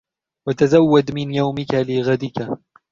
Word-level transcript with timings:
وَتَزَوَّدْ 0.47 1.11
مِنْ 1.11 1.31
يَوْمِك 1.33 1.73
لِغَدِكَ 1.73 2.57